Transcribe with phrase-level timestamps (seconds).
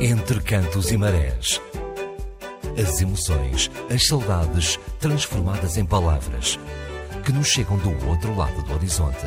[0.00, 1.60] Entre cantos e marés.
[2.78, 6.58] As emoções, as saudades transformadas em palavras
[7.24, 9.24] que nos chegam do outro lado do horizonte.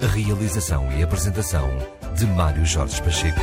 [0.00, 1.68] A realização e apresentação
[2.16, 3.40] de Mário Jorge Pacheco.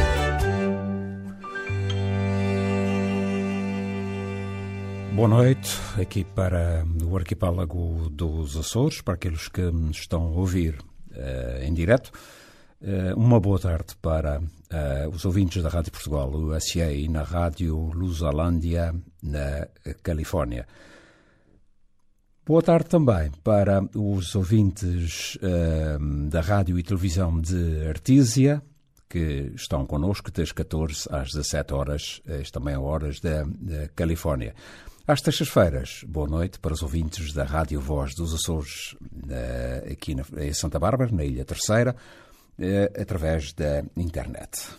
[5.14, 9.62] Boa noite, aqui para o arquipélago dos Açores, para aqueles que
[9.92, 10.76] estão a ouvir
[11.12, 12.12] uh, em direto.
[12.80, 17.23] Uh, uma boa tarde para uh, os ouvintes da Rádio Portugal, o SA, e na
[17.23, 19.67] Rádio Lusalândia, na
[20.03, 20.67] Califórnia.
[22.45, 28.62] Boa tarde também para os ouvintes uh, da Rádio e Televisão de Artísia,
[29.09, 34.53] que estão connosco das 14 às 17 horas, as também horas da, da Califórnia.
[35.08, 40.23] Às terças-feiras, boa noite para os ouvintes da Rádio Voz dos Açores, uh, aqui na,
[40.38, 41.95] em Santa Bárbara, na Ilha Terceira,
[42.99, 44.77] através da internet.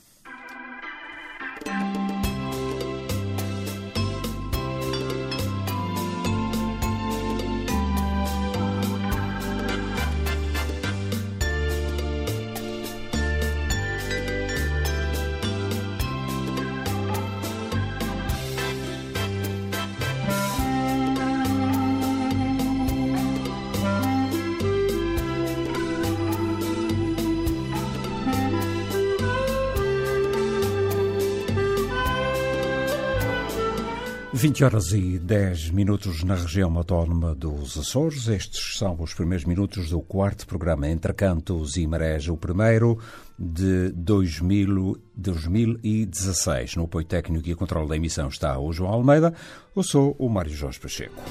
[34.32, 38.29] 20 horas e 10 minutos na região autónoma dos Açores.
[38.29, 42.98] Estes são os primeiros minutos do quarto programa Entre Cantos e Marés, o primeiro
[43.38, 46.76] de 2000, 2016.
[46.76, 49.32] No apoio técnico e controle da emissão está o João Almeida.
[49.74, 51.23] Eu sou o Mário Jorge Pacheco.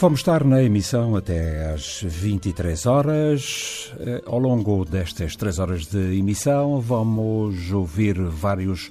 [0.00, 3.92] Vamos estar na emissão até às 23 horas.
[4.00, 8.90] Eh, ao longo destas três horas de emissão, vamos ouvir vários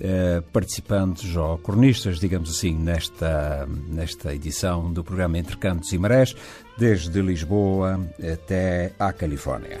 [0.00, 6.36] eh, participantes ou cronistas, digamos assim, nesta, nesta edição do programa Entre Cantos e Marés,
[6.78, 9.80] desde Lisboa até à Califórnia.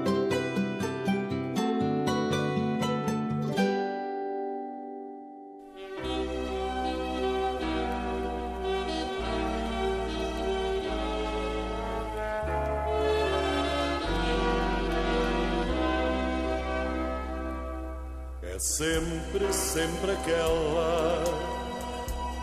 [19.73, 21.23] Sempre aquela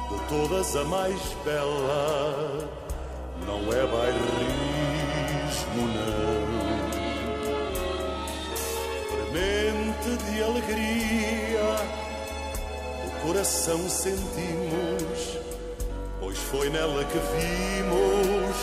[0.08, 2.70] de todas a mais bela.
[3.46, 4.28] Não é bairrismo,
[5.94, 6.48] não.
[9.10, 11.76] Fremente de alegria,
[13.06, 15.38] o coração sentimos,
[16.20, 18.56] pois foi nela que vimos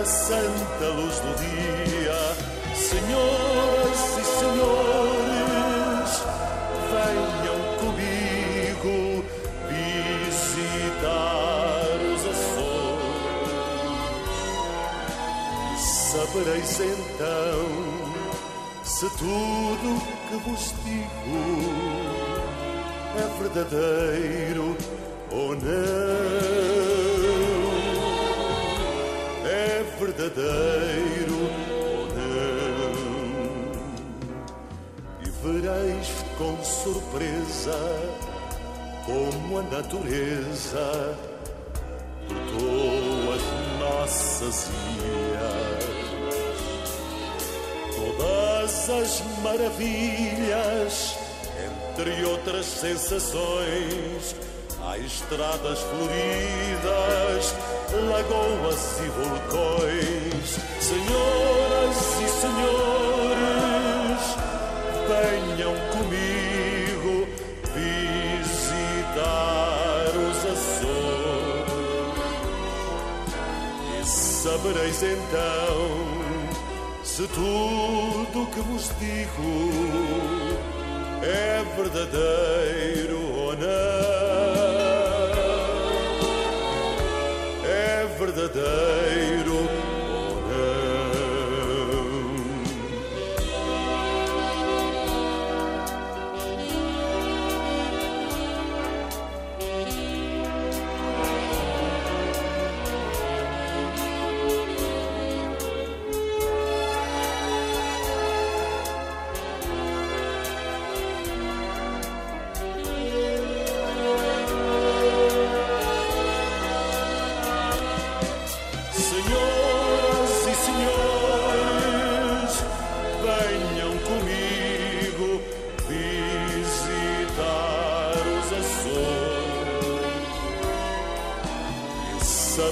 [0.00, 2.20] a santa luz do dia.
[2.74, 5.19] Senhoras e senhores,
[16.10, 17.60] sabereis então
[18.84, 19.88] se tudo
[20.28, 21.40] que vos digo
[23.16, 24.76] é verdadeiro
[25.30, 26.60] ou não.
[30.00, 31.38] verdadeiro
[31.70, 32.94] ou não.
[35.22, 36.08] E vereis
[36.38, 37.78] com surpresa
[39.04, 41.18] como a natureza
[42.28, 43.44] dotou as
[43.78, 45.79] nossas ilhas.
[48.20, 51.16] Todas as maravilhas,
[51.64, 54.36] entre outras sensações
[54.82, 57.54] Há estradas floridas,
[58.08, 60.58] lagoas e vulcões.
[60.80, 64.22] Senhoras e senhores,
[65.06, 67.28] venham comigo
[67.74, 68.90] visitar
[70.16, 71.70] os Açores.
[74.00, 76.19] E sabereis então
[77.20, 79.52] se tudo que vos digo
[81.22, 83.90] é verdadeiro ou não.
[88.18, 89.49] verdadeiro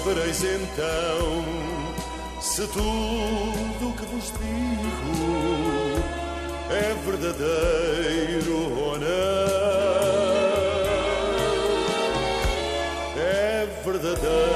[0.08, 1.44] sabereis então
[2.40, 5.18] se tudo o que vos digo
[6.70, 9.08] é verdadeiro ou não.
[13.20, 14.47] É verdadeiro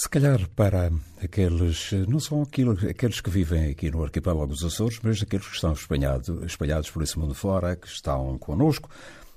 [0.00, 0.90] Se calhar para
[1.22, 5.54] aqueles, não são aquilo, aqueles que vivem aqui no arquipélago dos Açores, mas aqueles que
[5.54, 8.88] estão espalhados, espalhados por esse mundo fora, que estão connosco.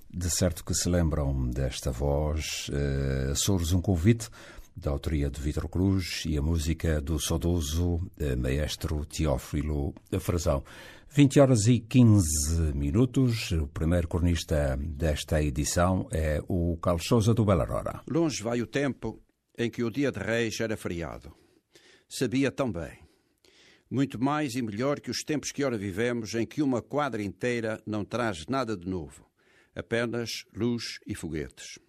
[0.09, 4.29] De certo que se lembram desta voz, uh, Açores, um convite,
[4.73, 10.63] da autoria de Vítor Cruz e a música do saudoso uh, maestro Teófilo Frazão.
[11.09, 13.51] 20 horas e 15 minutos.
[13.51, 17.99] O primeiro cronista desta edição é o Carlos Souza do Belarora.
[18.07, 19.21] Longe vai o tempo
[19.57, 21.33] em que o dia de Reis era feriado
[22.13, 22.99] sabia tão bem.
[23.89, 27.81] Muito mais e melhor que os tempos que ora vivemos, em que uma quadra inteira
[27.87, 29.27] não traz nada de novo,
[29.75, 31.79] apenas luz e foguetes.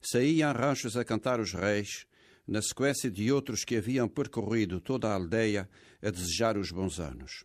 [0.00, 2.06] Saíam ranchos a cantar os reis,
[2.46, 5.68] na sequência de outros que haviam percorrido toda a aldeia
[6.00, 7.44] a desejar os bons anos.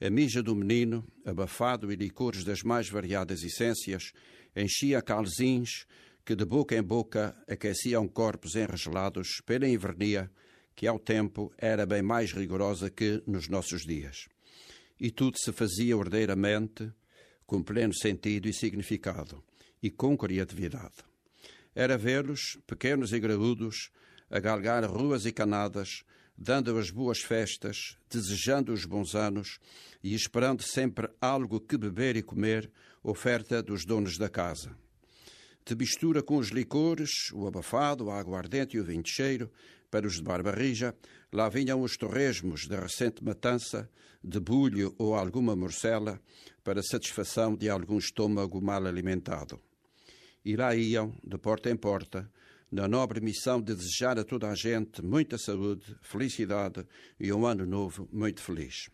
[0.00, 4.12] A mija do menino, abafado e licores das mais variadas essências,
[4.54, 5.86] enchia calzins
[6.26, 10.28] que de boca em boca aqueciam corpos enregelados pela invernia
[10.74, 14.26] que ao tempo era bem mais rigorosa que nos nossos dias.
[14.98, 16.92] E tudo se fazia ordeiramente,
[17.46, 19.40] com pleno sentido e significado,
[19.80, 20.96] e com criatividade.
[21.72, 23.92] Era vê-los, pequenos e graúdos,
[24.28, 26.02] a galgar ruas e canadas,
[26.36, 29.60] dando as boas festas, desejando os bons anos
[30.02, 32.68] e esperando sempre algo que beber e comer,
[33.00, 34.76] oferta dos donos da casa.
[35.68, 39.50] De mistura com os licores, o abafado, a aguardente e o vinho cheiro,
[39.90, 40.94] para os de Barbarrija,
[41.32, 43.90] lá vinham os torresmos da recente matança,
[44.22, 46.20] de bulho ou alguma morcela,
[46.62, 49.60] para satisfação de algum estômago mal alimentado.
[50.44, 52.30] E lá iam, de porta em porta,
[52.70, 56.86] na nobre missão de desejar a toda a gente muita saúde, felicidade
[57.18, 58.88] e um ano novo muito feliz.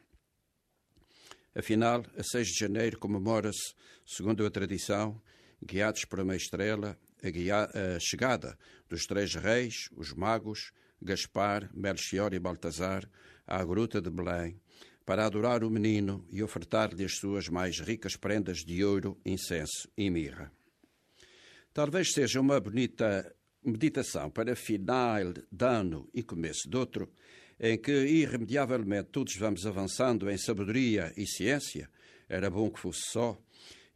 [1.55, 3.75] Afinal, a 6 de janeiro comemora-se,
[4.07, 5.21] segundo a tradição,
[5.65, 12.33] guiados por uma estrela, a, guia a chegada dos três reis, os magos, Gaspar, Melchior
[12.33, 13.09] e Baltazar
[13.47, 14.61] à gruta de Belém
[15.05, 20.09] para adorar o menino e ofertar-lhe as suas mais ricas prendas de ouro, incenso e
[20.11, 20.53] mirra.
[21.73, 27.13] Talvez seja uma bonita meditação para final de ano e começo de outro,
[27.59, 31.89] em que irremediavelmente todos vamos avançando em sabedoria e ciência,
[32.29, 33.41] era bom que fosse só,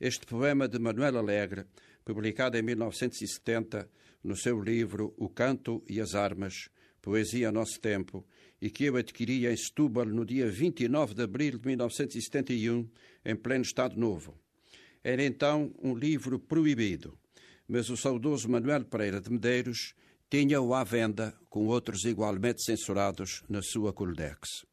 [0.00, 1.64] este poema de Manuel Alegre,
[2.04, 3.88] publicado em 1970
[4.22, 6.68] no seu livro O Canto e as Armas,
[7.00, 8.26] Poesia Nosso Tempo,
[8.60, 12.88] e que eu adquiri em Setúbal no dia 29 de abril de 1971,
[13.24, 14.38] em pleno Estado Novo.
[15.02, 17.18] Era então um livro proibido,
[17.68, 19.94] mas o saudoso Manuel Pereira de Medeiros
[20.28, 24.66] tinha-o à venda com outros igualmente censurados na sua Coldex.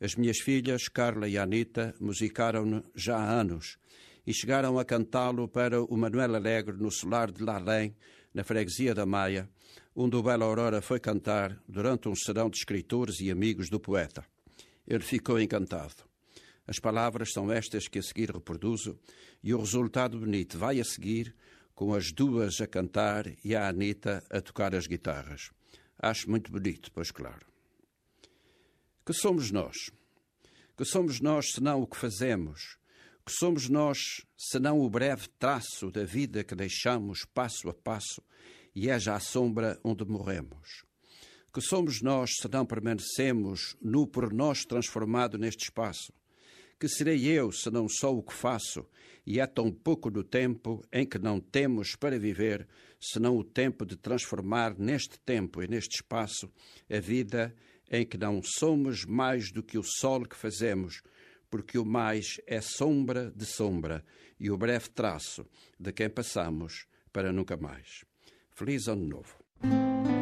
[0.00, 3.78] As minhas filhas, Carla e Anita, musicaram-no já há anos
[4.26, 7.94] e chegaram a cantá-lo para o Manuel Alegre no solar de Larém,
[8.32, 9.48] na freguesia da Maia,
[9.94, 14.24] onde o Bela Aurora foi cantar durante um serão de escritores e amigos do poeta.
[14.86, 16.04] Ele ficou encantado.
[16.66, 18.98] As palavras são estas que a seguir reproduzo,
[19.42, 21.34] e o resultado bonito vai a seguir,
[21.74, 25.50] com as duas a cantar e a Anita a tocar as guitarras.
[25.98, 27.46] Acho muito bonito, pois claro.
[29.04, 29.90] Que somos nós?
[30.76, 32.78] Que somos nós senão o que fazemos?
[33.26, 33.98] Que somos nós
[34.36, 38.22] senão o breve traço da vida que deixamos passo a passo
[38.74, 40.84] e é já a sombra onde morremos?
[41.50, 46.12] Que somos nós senão permanecemos no por nós transformado neste espaço?
[46.78, 48.86] Que serei eu se não sou o que faço,
[49.26, 52.68] e é tão pouco do tempo em que não temos para viver,
[53.00, 56.52] senão o tempo de transformar neste tempo e neste espaço
[56.90, 57.54] a vida
[57.90, 61.00] em que não somos mais do que o sol que fazemos,
[61.54, 64.04] porque o mais é sombra de sombra
[64.40, 65.46] e o breve traço
[65.78, 68.04] de quem passamos para nunca mais.
[68.50, 70.13] Feliz Ano Novo!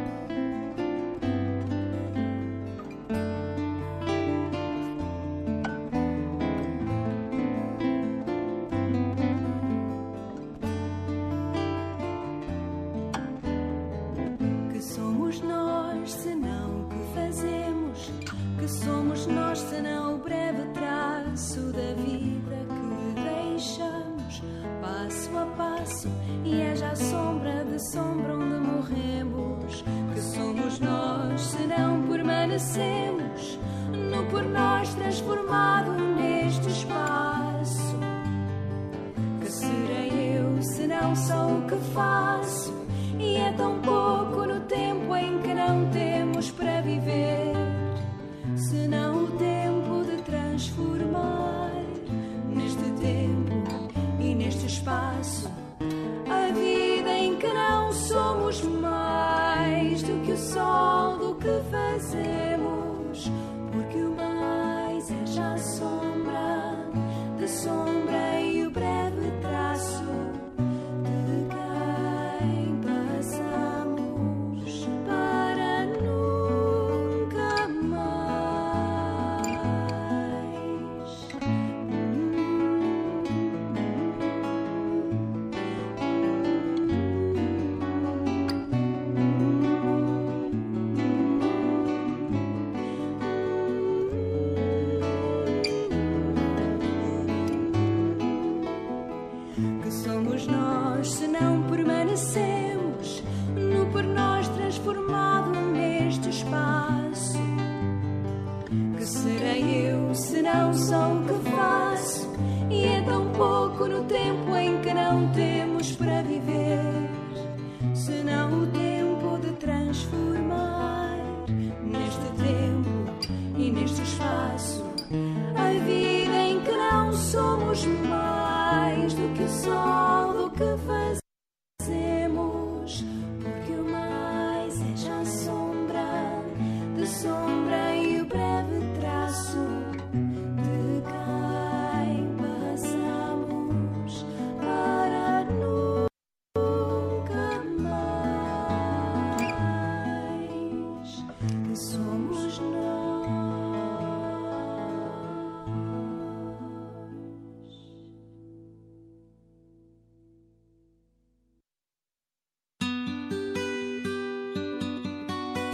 [41.15, 42.22] so cứ phá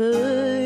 [0.00, 0.59] But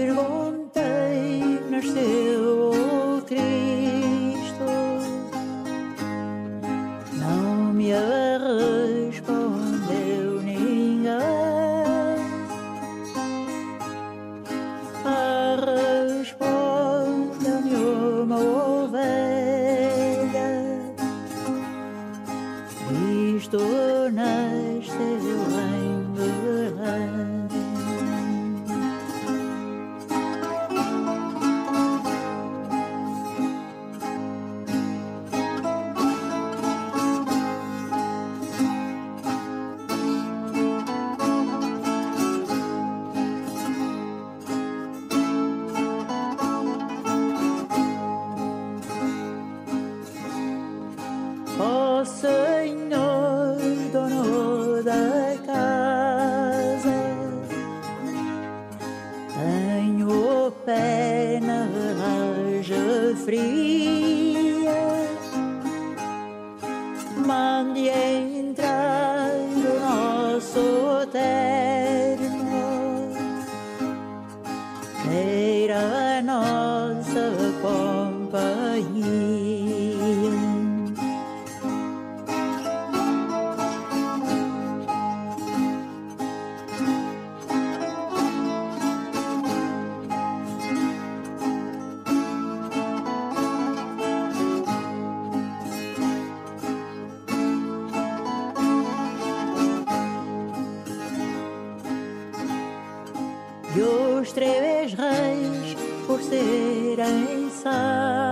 [103.77, 105.77] e os três reis
[106.07, 108.24] por serem santos.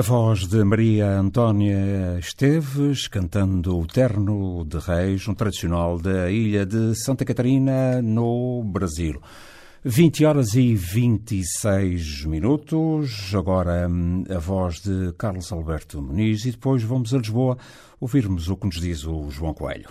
[0.00, 6.64] A voz de Maria Antônia Esteves cantando o Terno de Reis, um tradicional da ilha
[6.64, 9.20] de Santa Catarina, no Brasil.
[9.84, 13.34] 20 horas e 26 minutos.
[13.34, 17.58] Agora hum, a voz de Carlos Alberto Muniz e depois vamos a Lisboa
[18.00, 19.90] ouvirmos o que nos diz o João Coelho.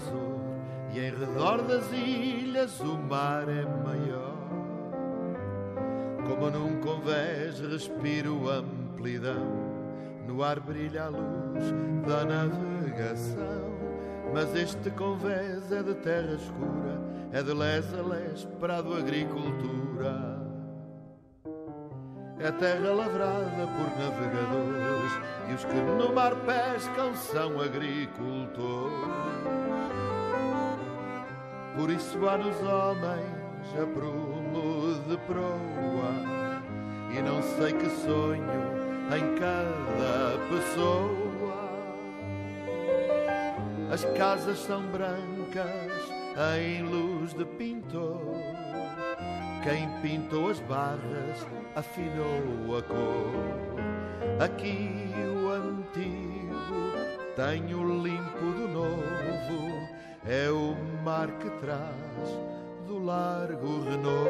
[0.00, 0.40] Açor
[0.92, 4.34] e em redor das ilhas o mar é maior.
[6.26, 9.46] Como num convés respiro amplidão,
[10.26, 11.72] no ar brilha a luz
[12.06, 13.70] da navegação.
[14.32, 17.00] Mas este convés é de terra escura,
[17.32, 20.40] é de les a les, prado agricultura.
[22.38, 25.12] É terra lavrada por navegadores
[25.50, 29.69] e os que no mar pescam são agricultores.
[31.76, 33.40] Por isso há nos homens
[33.80, 36.60] aprumo de proa
[37.16, 38.80] e não sei que sonho
[39.14, 41.20] em cada pessoa.
[43.92, 46.02] As casas são brancas
[46.62, 48.20] em luz de pintor.
[49.62, 54.42] Quem pintou as barras afinou a cor.
[54.42, 55.10] Aqui
[55.52, 56.92] antigo,
[57.36, 59.88] tenho limpo do novo,
[60.26, 60.76] é o
[61.10, 62.28] mar que traz
[62.86, 64.28] do largo renovo.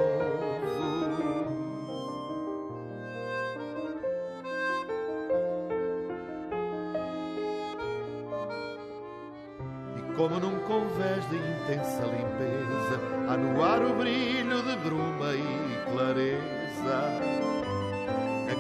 [9.95, 12.97] E Como num convés de intensa limpeza,
[13.29, 17.41] há no ar o brilho de bruma e clareza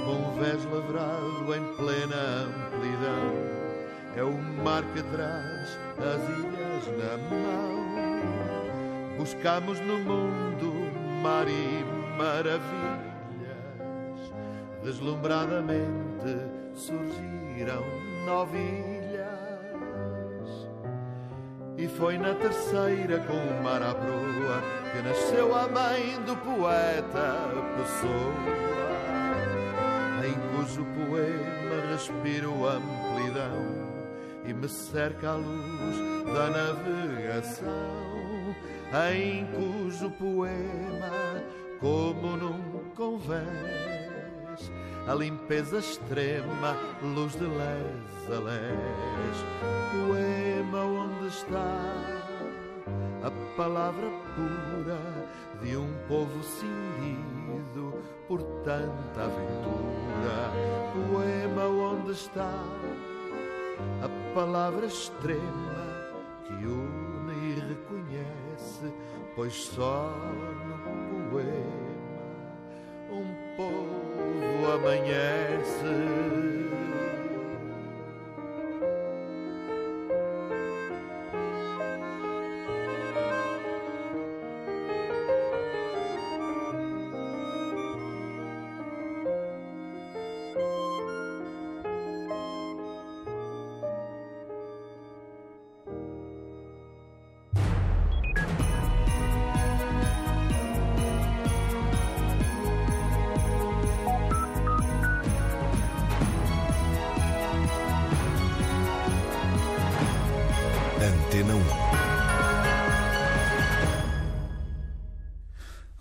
[0.04, 3.32] convés lavrado em plena amplidão.
[4.16, 4.32] É o
[4.64, 7.69] mar que traz as ilhas na mão.
[9.20, 10.72] Buscamos no mundo
[11.22, 11.84] mar e
[12.16, 13.12] maravilhas.
[14.82, 16.38] Deslumbradamente
[16.74, 17.84] surgiram
[18.24, 19.28] novilhas.
[21.76, 27.36] E foi na terceira com o mar à proa que nasceu a mãe do poeta
[27.76, 28.70] Pessoa
[30.60, 33.90] cujo poema respiro amplidão
[34.44, 38.09] e me cerca a luz da navegação,
[38.92, 41.42] em cujo poema,
[41.78, 44.72] como num convés,
[45.06, 49.60] a limpeza extrema, luz de les a les.
[49.92, 51.94] Poema onde está
[53.22, 54.98] a palavra pura
[55.62, 57.94] de um povo cindido
[58.26, 60.50] por tanta aventura.
[61.12, 62.52] Poema onde está
[64.02, 65.80] a palavra extrema
[66.44, 66.66] que e
[69.34, 70.14] pois só
[70.66, 71.80] no poema
[73.10, 76.59] um povo amanhece.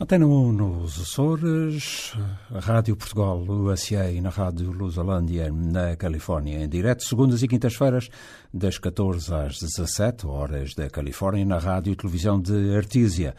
[0.09, 2.17] Antena 1 nos Açores,
[2.51, 8.09] Rádio Portugal, USA e na Rádio Lusolândia na Califórnia em direto, segundas e quintas-feiras,
[8.51, 13.35] das 14 às 17 horas da Califórnia, na Rádio e Televisão de Artísia.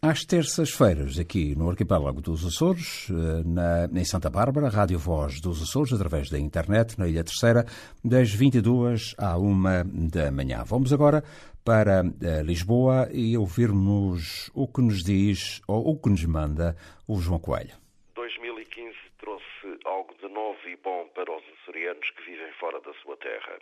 [0.00, 5.60] Às terças-feiras, aqui no Arquipélago dos Açores, eh, na, em Santa Bárbara, Rádio Voz dos
[5.60, 7.64] Açores, através da internet, na Ilha Terceira,
[8.04, 10.62] das 22 à 1 da manhã.
[10.64, 11.24] Vamos agora
[11.64, 16.76] para eh, Lisboa e ouvirmos o que nos diz, ou o que nos manda,
[17.08, 17.74] o João Coelho.
[18.14, 23.16] 2015 trouxe algo de novo e bom para os açorianos que vivem fora da sua
[23.16, 23.58] terra.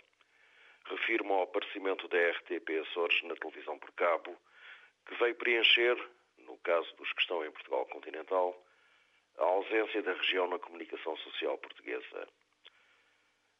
[0.85, 4.37] Refirmo ao aparecimento da RTP Açores na televisão por cabo,
[5.07, 5.97] que veio preencher
[6.47, 8.65] no caso dos que estão em Portugal continental,
[9.37, 12.27] a ausência da região na comunicação social portuguesa.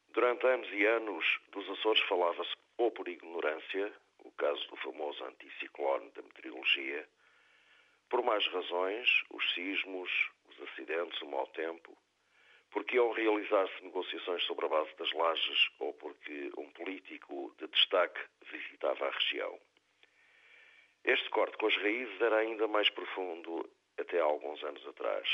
[0.09, 6.09] Durante anos e anos, dos Açores falava-se ou por ignorância, o caso do famoso anticiclone
[6.11, 7.07] da meteorologia,
[8.09, 10.09] por mais razões, os sismos,
[10.49, 11.97] os acidentes, o mau tempo,
[12.71, 18.19] porque iam realizar-se negociações sobre a base das lajes ou porque um político de destaque
[18.51, 19.59] visitava a região.
[21.07, 23.65] Este corte com as raízes era ainda mais profundo
[23.97, 25.25] até há alguns anos atrás,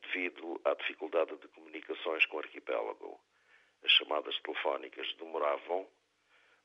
[0.00, 3.20] devido à dificuldade de comunicações com o arquipélago.
[3.84, 5.86] As chamadas telefónicas demoravam,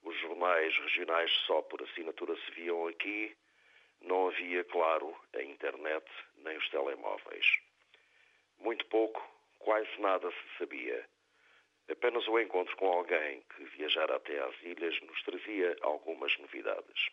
[0.03, 3.35] os jornais regionais só por assinatura se viam aqui,
[3.99, 7.45] não havia, claro, a internet nem os telemóveis.
[8.57, 9.21] Muito pouco,
[9.59, 11.09] quase nada se sabia.
[11.89, 17.11] Apenas o encontro com alguém que viajara até às ilhas nos trazia algumas novidades.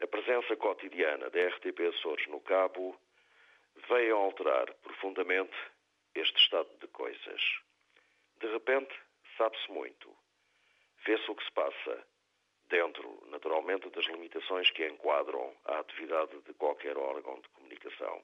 [0.00, 2.98] A presença cotidiana da RTP Açores no Cabo
[3.88, 5.56] veio a alterar profundamente
[6.14, 7.42] este estado de coisas.
[8.38, 8.94] De repente,
[9.36, 10.14] sabe-se muito.
[11.06, 12.06] Vê-se o que se passa,
[12.68, 18.22] dentro, naturalmente, das limitações que enquadram a atividade de qualquer órgão de comunicação.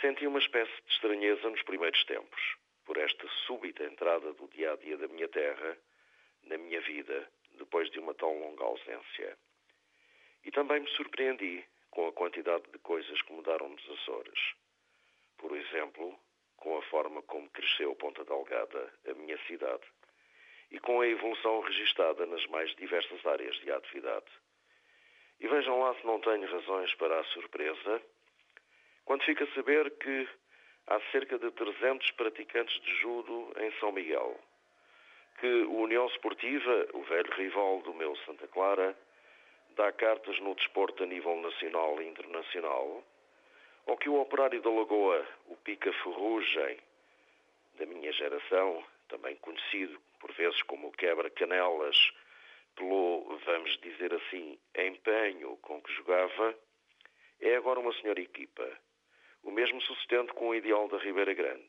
[0.00, 4.76] Senti uma espécie de estranheza nos primeiros tempos, por esta súbita entrada do dia a
[4.76, 5.78] dia da minha terra
[6.44, 9.38] na minha vida, depois de uma tão longa ausência.
[10.44, 14.54] E também me surpreendi com a quantidade de coisas que mudaram nos Açores.
[15.38, 16.18] Por exemplo,
[16.56, 19.84] com a forma como cresceu Ponta Delgada, a minha cidade,
[20.70, 24.26] e com a evolução registada nas mais diversas áreas de atividade.
[25.40, 28.02] E vejam lá se não tenho razões para a surpresa,
[29.04, 30.28] quando fica a saber que
[30.86, 34.38] há cerca de 300 praticantes de judo em São Miguel,
[35.40, 38.96] que a União Esportiva, o velho rival do meu Santa Clara,
[39.76, 43.04] dá cartas no desporto a nível nacional e internacional,
[43.86, 46.78] ou que o operário da Lagoa, o Pica Ferrugem,
[47.74, 51.96] da minha geração, também conhecido por vezes como quebra-canelas,
[52.76, 56.54] pelo, vamos dizer assim, empenho com que jogava,
[57.40, 58.66] é agora uma senhora equipa,
[59.42, 61.68] o mesmo sucedente com o ideal da Ribeira Grande,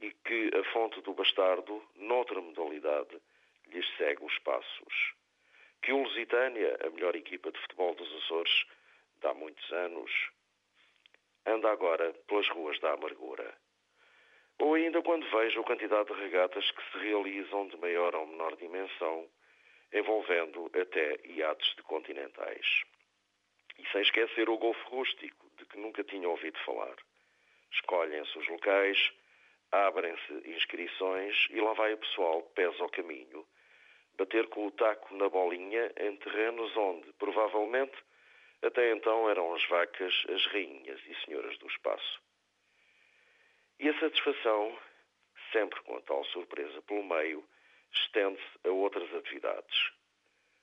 [0.00, 3.20] e que a fonte do bastardo, noutra modalidade,
[3.66, 5.19] lhes segue os passos
[5.82, 8.64] que o Lusitânia, a melhor equipa de futebol dos Açores
[9.20, 10.10] de há muitos anos,
[11.46, 13.56] anda agora pelas ruas da amargura.
[14.58, 18.56] Ou ainda quando vejo a quantidade de regatas que se realizam de maior ou menor
[18.56, 19.28] dimensão,
[19.92, 22.82] envolvendo até iates de continentais.
[23.78, 26.96] E sem esquecer o golfe rústico, de que nunca tinha ouvido falar.
[27.72, 29.12] Escolhem-se os locais,
[29.72, 33.46] abrem-se inscrições e lá vai o pessoal, pés ao caminho,
[34.20, 37.96] bater com o taco na bolinha em terrenos onde, provavelmente,
[38.60, 42.20] até então eram as vacas as rainhas e senhoras do espaço.
[43.78, 44.78] E a satisfação,
[45.50, 47.42] sempre com a tal surpresa pelo meio,
[47.90, 49.90] estende-se a outras atividades.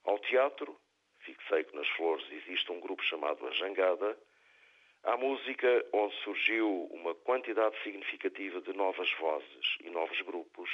[0.04, 0.80] Ao teatro,
[1.22, 4.16] fixei que nas Flores existe um grupo chamado A Jangada,
[5.02, 10.70] à música, onde surgiu uma quantidade significativa de novas vozes e novos grupos,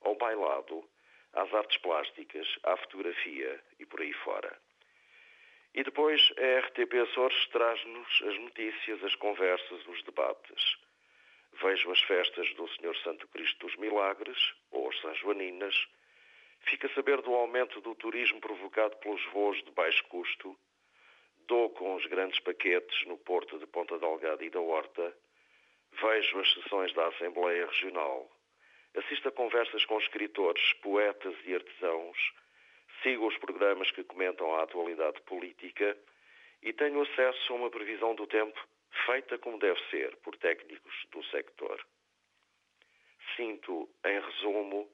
[0.00, 0.82] ao bailado,
[1.36, 4.58] às artes plásticas, à fotografia e por aí fora.
[5.74, 10.76] E depois a RTP Açores traz-nos as notícias, as conversas, os debates.
[11.62, 14.38] Vejo as festas do Senhor Santo Cristo dos Milagres,
[14.70, 15.74] ou as São Joaninas,
[16.60, 20.56] fica a saber do aumento do turismo provocado pelos voos de baixo custo,
[21.46, 25.14] dou com os grandes paquetes no porto de Ponta Delgada e da Horta,
[25.92, 28.35] vejo as sessões da Assembleia Regional,
[28.96, 32.16] assisto a conversas com escritores, poetas e artesãos,
[33.02, 35.96] sigo os programas que comentam a atualidade política
[36.62, 38.58] e tenho acesso a uma previsão do tempo
[39.04, 41.84] feita como deve ser por técnicos do sector.
[43.36, 44.90] Sinto, em resumo,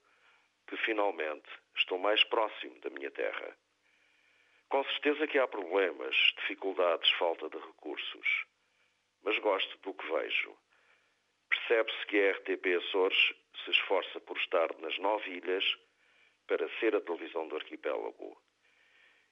[0.66, 3.56] que finalmente estou mais próximo da minha terra.
[4.68, 8.46] Com certeza que há problemas, dificuldades, falta de recursos,
[9.22, 10.56] mas gosto do que vejo.
[11.62, 15.64] Percebe-se que a RTP Açores se esforça por estar nas nove ilhas
[16.48, 18.36] para ser a televisão do arquipélago.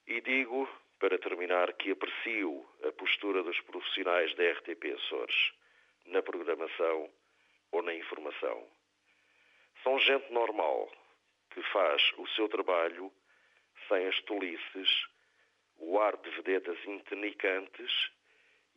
[0.07, 0.69] E digo,
[1.01, 5.53] para terminar, que aprecio a postura dos profissionais da RTP Açores
[6.07, 7.11] na programação
[7.73, 8.65] ou na informação.
[9.83, 10.89] São gente normal
[11.51, 13.13] que faz o seu trabalho
[13.89, 15.09] sem as tolices,
[15.79, 17.91] o ar de vedetas intenicantes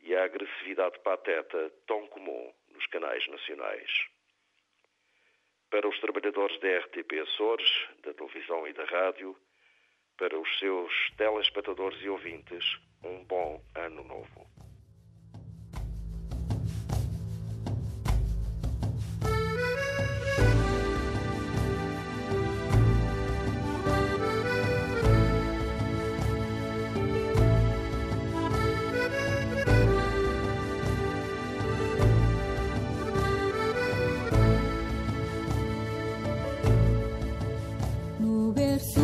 [0.00, 2.52] e a agressividade pateta tão comum
[2.86, 3.90] canais nacionais.
[5.70, 9.36] Para os trabalhadores da RTP Açores, da televisão e da rádio,
[10.16, 12.64] para os seus telespectadores e ouvintes,
[13.02, 14.53] um bom ano novo.
[38.74, 39.03] bersuara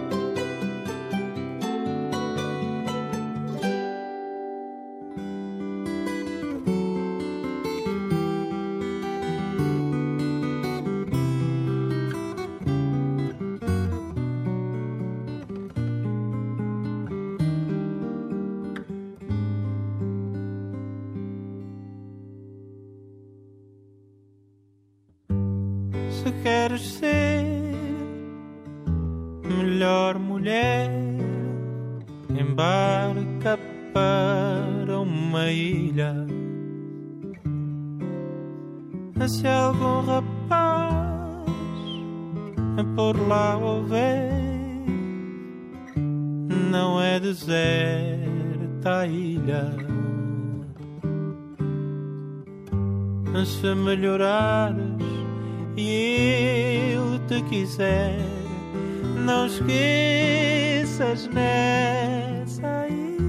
[53.45, 54.77] Se melhorares
[55.75, 58.17] e ele te quiser,
[59.25, 63.21] não esqueças nessa ilha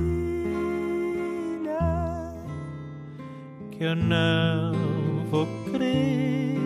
[3.71, 4.73] que eu não
[5.31, 6.59] vou querer.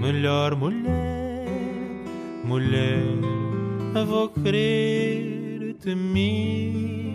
[0.00, 1.46] Melhor mulher,
[2.44, 3.02] mulher,
[4.06, 7.05] vou querer-te mim.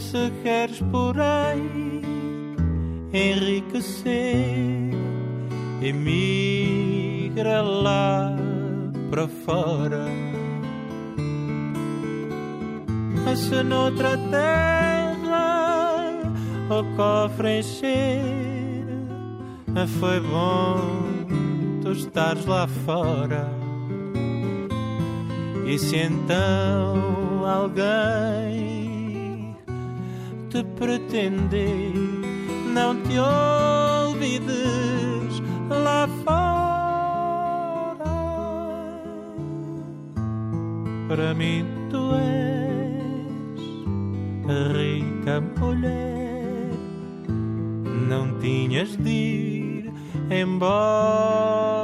[0.00, 2.00] Se queres por aí
[3.12, 4.90] enriquecer,
[5.82, 8.36] emigra lá
[9.10, 10.06] para fora.
[13.36, 16.22] Se noutra terra
[16.70, 18.84] o cofre encher,
[19.98, 21.14] foi bom
[21.82, 23.48] tu estares lá fora.
[25.66, 28.73] E se então alguém
[30.54, 31.92] te pretender.
[32.72, 34.54] Não te olvides
[35.68, 36.44] lá fora.
[41.08, 43.60] Para mim, tu és
[44.76, 46.70] rica mulher.
[48.08, 49.92] Não tinhas de ir
[50.30, 51.83] embora.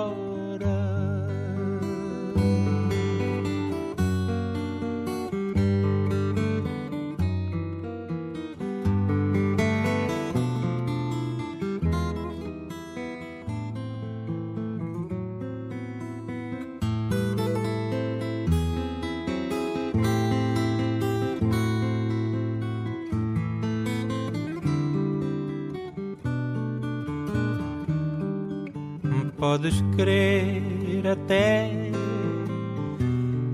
[29.41, 31.91] Podes crer até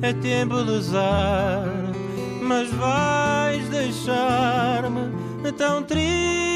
[0.02, 1.64] é tempo de usar,
[2.42, 6.55] mas vais deixar-me tão triste.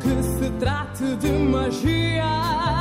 [0.00, 2.79] que se trate de magia,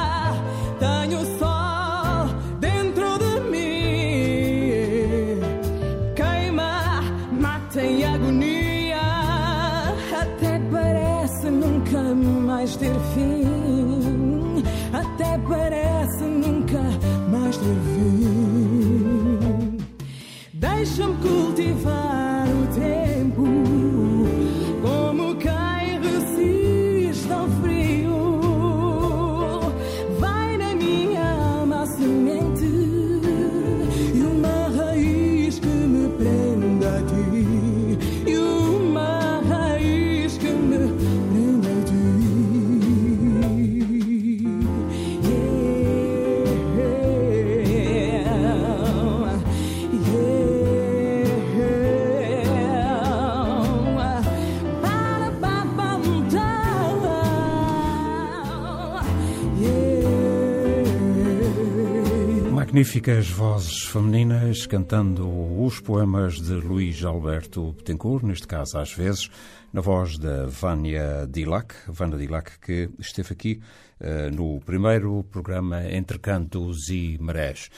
[62.79, 65.27] Magníficas vozes femininas cantando
[65.61, 69.29] os poemas de Luís Alberto Betancourt, neste caso às vezes,
[69.73, 73.61] na voz da Vânia Dilac, Vânia Dilac, que esteve aqui
[73.99, 77.69] eh, no primeiro programa Entre Cantos e Marés.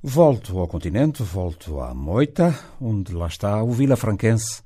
[0.00, 4.62] Volto ao continente, volto à Moita, onde lá está o Vila Franquense,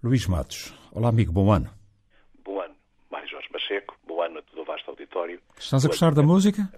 [0.00, 0.72] Luís Matos.
[0.92, 1.68] Olá, amigo, bom ano.
[2.44, 2.76] Bom ano,
[3.10, 3.96] Mário Jorge Pacheco.
[4.06, 5.40] Bom ano a todo o vasto auditório.
[5.58, 6.70] Estás a gostar da música?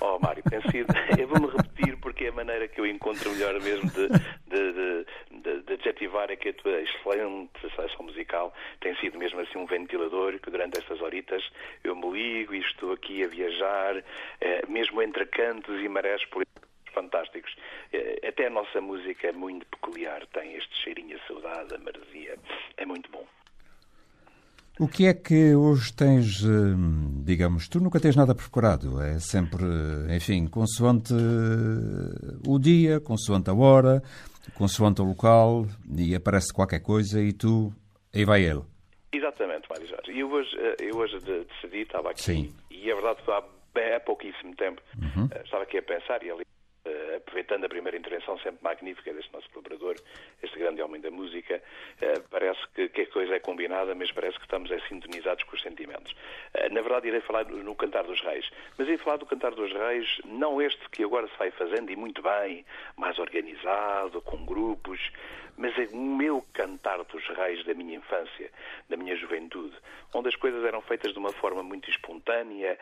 [0.00, 0.92] Oh, Mário, tem sido.
[1.18, 5.06] Eu vou-me repetir porque é a maneira que eu encontro melhor mesmo de, de, de,
[5.42, 8.54] de, de adjetivar aqui a tua excelente seleção musical.
[8.80, 11.42] Tem sido mesmo assim um ventilador que durante estas horitas
[11.84, 14.02] eu me ligo e estou aqui a viajar,
[14.40, 16.44] eh, mesmo entre cantos e marés por
[16.92, 17.54] fantásticos.
[17.92, 22.36] Eh, Até a nossa música é muito peculiar, tem este cheirinho a saudade, a.
[22.76, 23.26] É muito bom.
[24.80, 29.62] O que é que hoje tens, hum, digamos, tu nunca tens nada preparado, é sempre,
[30.16, 34.02] enfim, consoante eh, o dia, consoante a hora,
[34.54, 35.66] consoante o local,
[35.98, 37.70] e aparece qualquer coisa e tu,
[38.14, 38.62] aí vai ele.
[39.12, 40.12] Exatamente, Mário Jorge.
[40.12, 42.54] E eu hoje, eh, eu hoje de- decidi, estava aqui, Sim.
[42.70, 44.80] e é verdade que há, pouquíssimo tempo
[45.30, 46.42] eh, estava aqui a pensar, e ali,
[46.82, 49.96] eh, aproveitando a primeira intervenção sempre magnífica deste nosso colaborador,
[50.42, 51.62] este grande homem da música,
[52.00, 55.56] eh, parece que, que a coisa é combinada, mas parece que estamos é, sintonizados com
[55.56, 56.14] os sentimentos.
[56.54, 59.54] Eh, na verdade, irei falar no, no Cantar dos Reis, mas irei falar do Cantar
[59.54, 62.64] dos Reis, não este que agora se vai fazendo, e muito bem,
[62.96, 65.00] mais organizado, com grupos,
[65.58, 68.50] mas é o meu cantar dos reis da minha infância,
[68.88, 69.76] da minha juventude,
[70.14, 72.78] onde as coisas eram feitas de uma forma muito espontânea.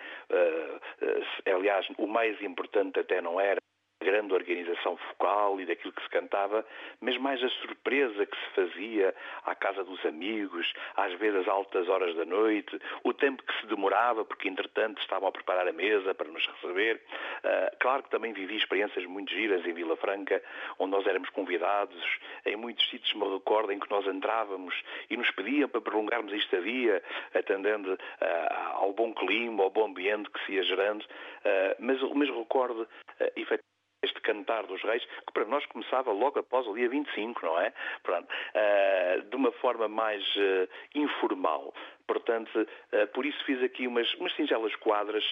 [1.44, 3.58] aliás, o mais importante até não era
[4.00, 6.64] grande organização focal e daquilo que se cantava,
[7.00, 11.88] mas mais a surpresa que se fazia à casa dos amigos, às vezes às altas
[11.88, 16.14] horas da noite, o tempo que se demorava, porque entretanto estavam a preparar a mesa
[16.14, 17.00] para nos receber.
[17.44, 20.42] Ah, claro que também vivi experiências muito giras em Vila Franca,
[20.78, 22.02] onde nós éramos convidados,
[22.46, 24.74] em muitos sítios me recordo em que nós entrávamos
[25.10, 27.02] e nos pediam para prolongarmos a estadia,
[27.34, 31.04] atendendo ah, ao bom clima, ao bom ambiente que se ia gerando,
[31.44, 32.86] Ah, mas, mas recordo,
[33.36, 33.77] efetivamente,
[34.28, 37.72] cantar dos reis, que para nós começava logo após o dia 25, não é?
[38.02, 41.72] Pronto, ah, de uma forma mais ah, informal.
[42.06, 42.50] Portanto,
[42.92, 45.24] ah, por isso fiz aqui umas, umas singelas quadras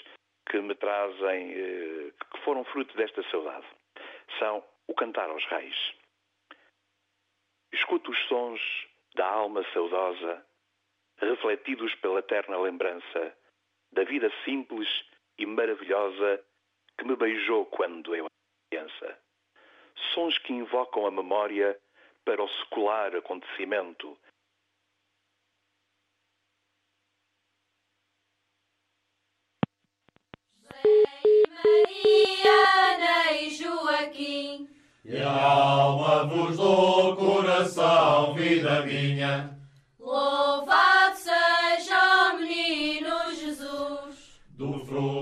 [0.48, 3.66] que me trazem, que foram fruto desta saudade.
[4.38, 5.76] São o cantar aos reis.
[7.72, 8.60] Escuto os sons
[9.16, 10.46] da alma saudosa,
[11.18, 13.36] refletidos pela eterna lembrança
[13.92, 14.88] da vida simples
[15.36, 16.44] e maravilhosa
[16.96, 18.28] que me beijou quando eu
[18.70, 19.18] criança.
[20.14, 21.78] Sons que invocam a memória
[22.24, 24.16] para o secular acontecimento.
[31.64, 34.68] Mariana e Joaquim.
[35.04, 39.55] E a alma vos dou coração, vida minha.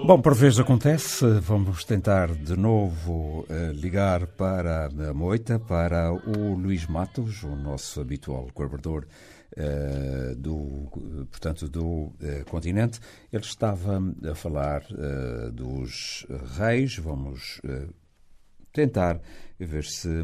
[0.07, 6.55] Bom, por vezes acontece, vamos tentar de novo eh, ligar para a Moita, para o
[6.55, 9.07] Luís Matos, o nosso habitual colaborador
[9.57, 10.91] eh, do,
[11.31, 13.01] portanto, do eh, continente.
[13.33, 13.99] Ele estava
[14.31, 14.83] a falar
[15.55, 16.27] dos
[16.59, 17.63] reis, vamos
[18.75, 19.23] tentar
[19.59, 20.23] ver se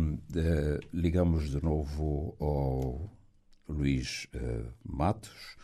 [0.93, 3.11] ligamos de novo ao
[3.67, 4.29] Luís
[4.85, 5.57] Matos.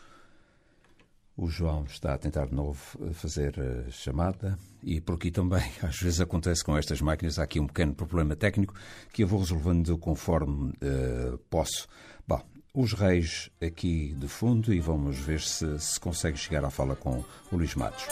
[1.37, 5.63] O João está a tentar de novo eh, fazer a chamada e por aqui também,
[5.83, 8.75] às vezes acontece com estas máquinas, há aqui um pequeno problema técnico
[9.13, 11.87] que eu vou resolvendo conforme eh, posso.
[12.27, 12.41] Bom,
[12.73, 17.23] os Reis aqui de fundo e vamos ver se, se consegue chegar à fala com
[17.53, 18.07] o Luís Matos.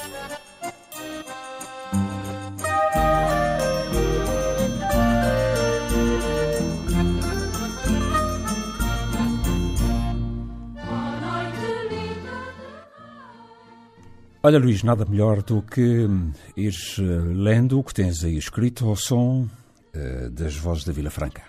[14.47, 16.07] Olha, Luís, nada melhor do que
[16.55, 21.09] ires eh, lendo o que tens aí escrito ao som uh, das vozes da Vila
[21.09, 21.43] Franca.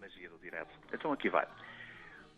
[0.00, 0.70] Magia do direto.
[0.94, 1.44] Então aqui vai.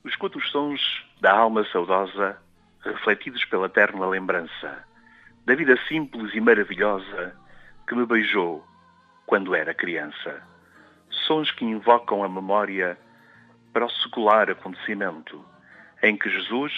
[0.07, 0.80] Escuto os sons
[1.20, 2.38] da alma saudosa,
[2.80, 4.82] refletidos pela terna lembrança,
[5.45, 7.36] da vida simples e maravilhosa
[7.86, 8.64] que me beijou
[9.26, 10.42] quando era criança.
[11.26, 12.97] Sons que invocam a memória
[13.74, 15.45] para o secular acontecimento,
[16.03, 16.72] em que Jesus,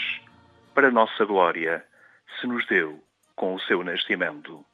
[0.75, 1.85] para nossa glória,
[2.41, 3.03] se nos deu
[3.35, 4.65] com o seu nascimento.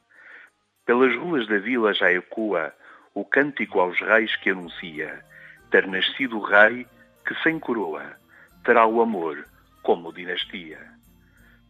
[0.84, 2.74] Pelas ruas da vila já ecoa
[3.14, 5.24] o cântico aos reis que anuncia
[5.70, 6.86] ter nascido o rei
[7.26, 8.16] que sem coroa
[8.64, 9.46] terá o amor
[9.82, 10.78] como dinastia.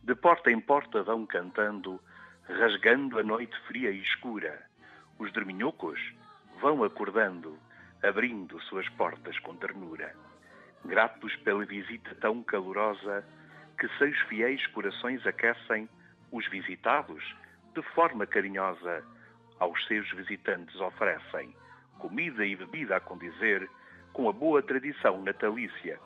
[0.03, 2.01] De porta em porta vão cantando,
[2.45, 4.61] rasgando a noite fria e escura.
[5.19, 6.01] Os dorminhocos
[6.61, 7.57] vão acordando,
[8.03, 10.15] abrindo suas portas com ternura.
[10.85, 13.25] Gratos pela visita tão calorosa,
[13.83, 15.89] que seus fiéis corações aquecem,
[16.31, 17.21] os visitados,
[17.75, 19.05] de forma carinhosa,
[19.59, 21.53] aos seus visitantes oferecem
[21.99, 23.69] comida e bebida a condizer,
[24.13, 25.99] com a boa tradição natalícia,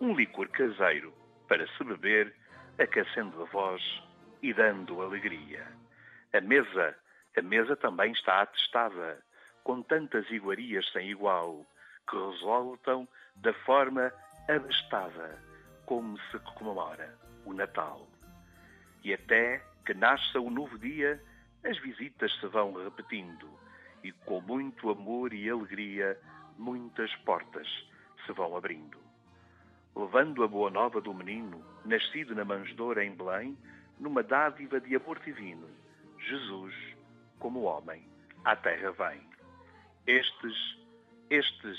[0.00, 1.12] um licor caseiro
[1.48, 2.32] para se beber,
[2.78, 3.82] aquecendo a voz
[4.40, 5.66] e dando alegria.
[6.32, 6.96] A mesa,
[7.36, 9.20] a mesa também está atestada,
[9.64, 11.66] com tantas iguarias sem igual,
[12.08, 14.12] que resultam da forma
[14.48, 15.42] abastada
[15.84, 18.08] como se comemora o Natal.
[19.02, 21.22] E até que nasça o novo dia,
[21.64, 23.48] as visitas se vão repetindo
[24.02, 26.18] e com muito amor e alegria
[26.58, 27.66] muitas portas
[28.24, 28.98] se vão abrindo.
[29.96, 33.56] Levando a boa nova do menino, nascido na manjedoura em Belém,
[33.98, 35.68] numa dádiva de amor divino,
[36.18, 36.74] Jesus,
[37.38, 38.06] como homem,
[38.44, 39.20] à terra vem.
[40.06, 40.78] Estes,
[41.30, 41.78] estes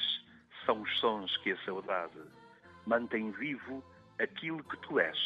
[0.66, 2.20] são os sons que a saudade
[2.86, 3.84] mantém vivo
[4.20, 5.18] aquilo que tu és.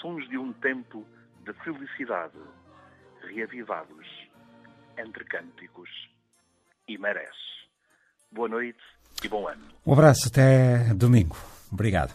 [0.00, 1.06] Sons de um tempo
[1.44, 2.38] de felicidade,
[3.22, 4.06] reavivados
[4.98, 5.88] entre cânticos
[6.88, 7.66] e merece.
[8.32, 8.82] Boa noite
[9.22, 9.62] e bom ano.
[9.86, 11.36] Um abraço, até domingo.
[11.72, 12.14] Obrigado.